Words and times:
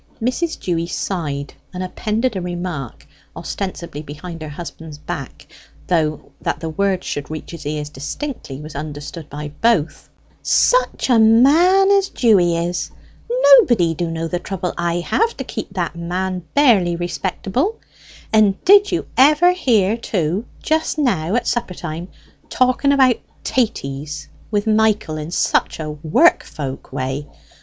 Mrs. 0.19 0.59
Dewy 0.59 0.87
sighed, 0.87 1.53
and 1.71 1.83
appended 1.83 2.35
a 2.35 2.41
remark 2.41 3.05
(ostensibly 3.35 4.01
behind 4.01 4.41
her 4.41 4.49
husband's 4.49 4.97
back, 4.97 5.45
though 5.85 6.31
that 6.41 6.59
the 6.59 6.69
words 6.69 7.05
should 7.05 7.29
reach 7.29 7.51
his 7.51 7.67
ears 7.67 7.87
distinctly 7.89 8.59
was 8.59 8.73
understood 8.73 9.29
by 9.29 9.49
both): 9.61 10.09
"Such 10.41 11.07
a 11.11 11.19
man 11.19 11.91
as 11.91 12.09
Dewy 12.09 12.57
is! 12.57 12.89
Nobody 13.29 13.93
do 13.93 14.09
know 14.09 14.27
the 14.27 14.39
trouble 14.39 14.73
I 14.75 15.01
have 15.01 15.37
to 15.37 15.43
keep 15.43 15.71
that 15.75 15.95
man 15.95 16.45
barely 16.55 16.95
respectable. 16.95 17.79
And 18.33 18.59
did 18.65 18.91
you 18.91 19.05
ever 19.17 19.51
hear 19.51 19.95
too 19.97 20.45
just 20.63 20.97
now 20.97 21.35
at 21.35 21.45
supper 21.45 21.75
time 21.75 22.07
talking 22.49 22.91
about 22.91 23.17
'taties' 23.43 24.29
with 24.49 24.65
Michael 24.65 25.17
in 25.17 25.29
such 25.29 25.79
a 25.79 25.91
work 25.91 26.41
folk 26.43 26.91
way. 26.91 27.27